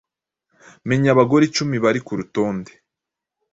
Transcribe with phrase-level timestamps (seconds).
[0.87, 2.71] Menya abagore icumi bari ku rutonde